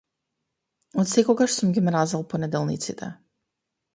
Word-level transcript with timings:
Од 1.03 1.11
секогаш 1.11 1.57
сум 1.59 1.75
ги 1.75 1.83
мразел 1.89 2.25
понеделниците. 2.33 3.13